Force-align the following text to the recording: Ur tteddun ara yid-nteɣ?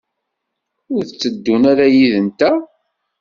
Ur 0.93 1.01
tteddun 1.05 1.63
ara 1.71 1.85
yid-nteɣ? 1.95 2.57